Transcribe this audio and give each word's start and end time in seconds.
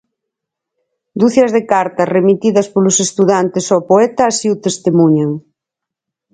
Ducias 1.21 1.51
de 1.55 1.61
cartas 1.71 2.11
remitidas 2.17 2.67
polos 2.73 2.97
estudantes 3.07 3.65
ao 3.69 3.81
poeta 3.89 4.21
así 4.27 4.47
o 4.55 4.61
testemuñan. 4.65 5.31